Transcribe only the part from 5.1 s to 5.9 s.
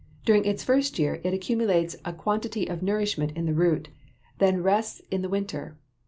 in the winter.